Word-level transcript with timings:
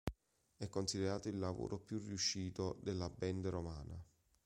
È 0.57 0.67
considerato 0.67 1.27
il 1.29 1.37
lavoro 1.37 1.77
più 1.77 1.99
riuscito 1.99 2.75
della 2.81 3.07
band 3.11 3.45
romana. 3.49 4.03